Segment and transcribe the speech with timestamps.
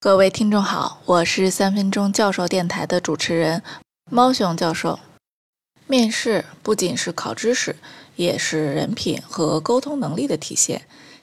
[0.00, 3.64] 各位听众好，我是三分钟教授电台的主持人
[4.08, 5.00] 猫熊教授。
[5.88, 7.74] 面试不仅是考知识，
[8.14, 10.82] 也是人品和沟通能力的体现，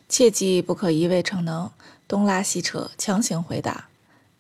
[0.09, 1.71] 切记不可一味逞能，
[2.05, 3.86] 东拉西扯，强行回答。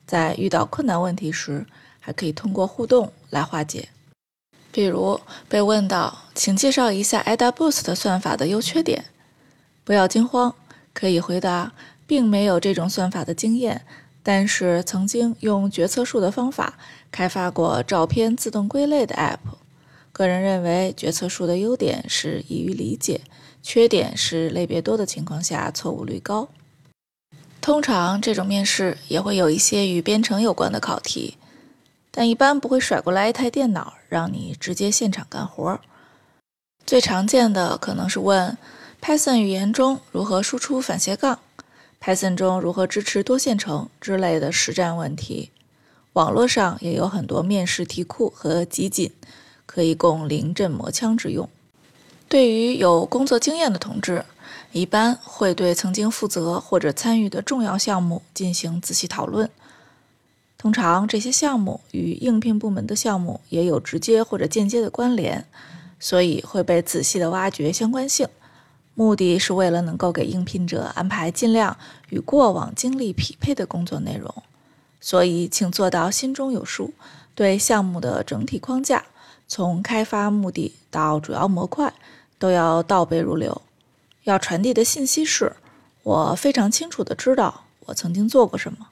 [0.05, 1.65] 在遇到困难问题时，
[2.01, 3.87] 还可以通过互动来化解。
[4.69, 5.17] 比如
[5.47, 9.05] 被问到，请介绍一下 AdaBoost 算法的优缺点，
[9.85, 10.53] 不要惊慌，
[10.93, 11.71] 可以回答，
[12.05, 13.85] 并没有这种算法的经验。
[14.27, 16.79] 但是曾经用决策树的方法
[17.11, 19.37] 开发过照片自动归类的 App，
[20.11, 23.21] 个人认为决策树的优点是易于理解，
[23.61, 26.49] 缺点是类别多的情况下错误率高。
[27.61, 31.37] 通常这种面试也会有一些与编程有关的考题，
[32.09, 35.79] 但一般不会甩过来一台电脑让你直接现场干活。
[36.83, 38.57] 最常见的可能是问
[38.99, 41.37] Python 语言中如何输出反斜杠。
[42.05, 45.49] Python 中如何支持多线程之类的实战问题，
[46.13, 49.11] 网络上也有很多面试题库和集锦，
[49.65, 51.49] 可以供临阵磨枪之用。
[52.29, 54.23] 对于有工作经验的同志，
[54.71, 59.49] 一般会对曾经负责或者参与的重要项目进行仔细讨论。
[60.59, 65.43] 通常这些项目与应聘部门的项目也有直接或者间接的关联，
[65.99, 68.27] 所以会被仔细的挖掘相关性。
[68.95, 71.77] 目的是为了能够给应聘者安排尽量
[72.09, 74.33] 与过往经历匹配的工作内容，
[75.01, 76.93] 所以请做到心中有数，
[77.35, 79.03] 对项目的整体框架，
[79.47, 81.93] 从开发目的到主要模块，
[82.39, 83.61] 都要倒背如流。
[84.23, 85.57] 要传递的信息是：
[86.03, 88.87] 我非常清楚的知道我曾经做过什么。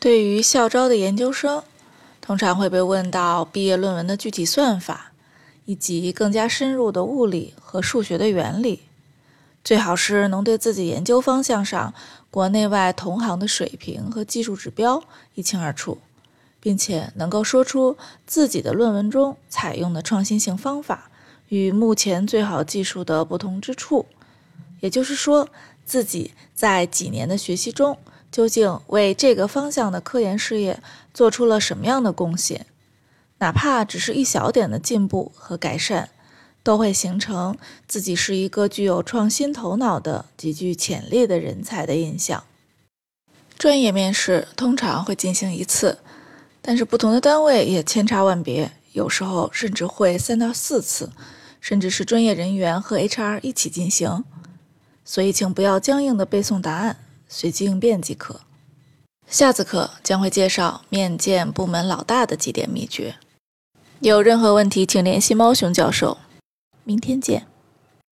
[0.00, 1.62] 对于校招的研究生，
[2.20, 5.12] 通常会被问到毕业论文的具体算法，
[5.66, 8.82] 以及更加深入的物理和数学的原理。
[9.68, 11.92] 最好是能对自己研究方向上
[12.30, 15.98] 国内外同行的水平和技术指标一清二楚，
[16.58, 21.10] 并且能够说出自己的论文中采用的创新性方法
[21.48, 24.06] 与目前最好技术的不同之处。
[24.80, 25.46] 也就是说，
[25.84, 27.98] 自己在几年的学习中
[28.32, 32.64] 究竟为这个方向的科研事业做出了什么样的贡献，
[33.36, 36.08] 哪怕只是一小点的进步和改善。
[36.68, 37.56] 都会形成
[37.86, 42.44] 自己是一个具有创新头脑的、极具潜力的人才的印象。
[43.56, 45.96] 专业面试通常会进行一次，
[46.60, 51.10] 但是不同的单位也千差万别，有时候甚至会三到四次，
[51.58, 54.22] 甚至是专业人员和 HR 一起进行。
[55.06, 56.98] 所以，请不要僵硬的背诵答案，
[57.30, 58.42] 随机应变即可。
[59.26, 63.16] 下次课将会介绍面见部门老大的几点秘诀。
[64.00, 66.18] 有任何问题，请联系猫熊教授。
[66.88, 67.57] 明天见。